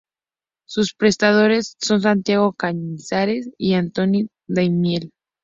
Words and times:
Sus 0.67 0.95
presentadores 0.95 1.75
son 1.79 2.01
Santiago 2.01 2.53
Cañizares 2.53 3.51
y 3.59 3.75
Antoni 3.75 4.27
Daimiel. 4.47 5.11